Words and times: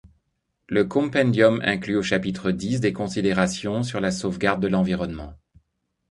Le 0.67 0.83
Compendium 0.85 1.61
inclut 1.63 1.95
au 1.95 2.01
chapitre 2.01 2.49
X 2.49 2.79
des 2.79 2.91
considérations 2.91 3.83
sur 3.83 3.99
la 3.99 4.09
sauvegarde 4.09 4.59
de 4.59 4.67
l'environnement. 4.67 5.35